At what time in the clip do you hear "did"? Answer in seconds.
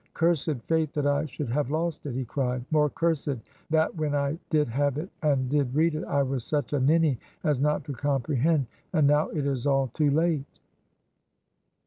4.49-4.67, 5.47-5.75